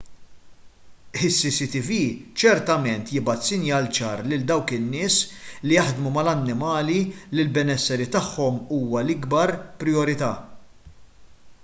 [1.25, 1.97] is-cctv
[2.43, 5.17] ċertament jibgħat sinjal ċar lil dawk in-nies
[5.71, 9.53] li jaħdmu mal-annimali li l-benesseri tagħhom huwa l-ikbar
[9.85, 10.35] prijorità